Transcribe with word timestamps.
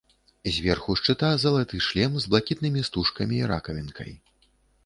Зверху 0.53 0.95
шчыта 1.01 1.29
залаты 1.43 1.81
шлем 1.87 2.17
з 2.23 2.31
блакітнымі 2.31 2.85
стужкамі 2.89 3.35
і 3.45 3.49
ракавінкай. 3.53 4.11